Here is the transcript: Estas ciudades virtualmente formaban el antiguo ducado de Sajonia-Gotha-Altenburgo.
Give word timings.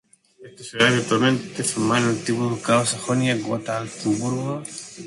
Estas 0.47 0.65
ciudades 0.69 0.95
virtualmente 0.95 1.63
formaban 1.63 2.01
el 2.05 2.09
antiguo 2.09 2.49
ducado 2.49 2.79
de 2.79 2.87
Sajonia-Gotha-Altenburgo. 2.87 4.63